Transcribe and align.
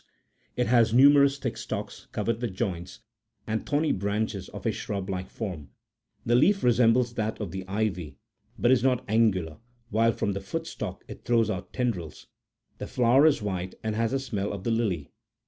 18 0.57 0.65
It 0.65 0.67
has 0.71 0.93
numerous 0.95 1.37
thick 1.37 1.55
stalks 1.55 2.07
covered 2.11 2.41
with 2.41 2.55
joints, 2.55 3.01
and 3.45 3.67
thorny 3.69 3.91
branches 3.91 4.49
of 4.49 4.65
a 4.65 4.71
shrub 4.71 5.11
like 5.11 5.29
form: 5.29 5.69
the 6.25 6.33
leaf 6.33 6.63
resembles 6.63 7.13
that 7.13 7.39
of 7.39 7.51
the 7.51 7.63
ivy, 7.67 8.15
but 8.57 8.71
is 8.71 8.83
not 8.83 9.05
angular, 9.07 9.59
while 9.91 10.11
from 10.11 10.31
the 10.33 10.41
foot 10.41 10.65
stalk 10.65 11.05
it 11.07 11.23
throws 11.23 11.51
out 11.51 11.71
tendrils; 11.71 12.25
the 12.79 12.87
flower 12.87 13.27
is 13.27 13.43
white, 13.43 13.75
and 13.83 13.93
has 13.95 14.09
the 14.09 14.17
smell 14.19 14.51
of 14.53 14.63
the 14.63 14.71
lily. 14.71 15.11